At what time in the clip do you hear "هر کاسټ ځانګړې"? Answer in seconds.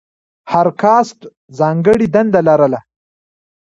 0.51-2.07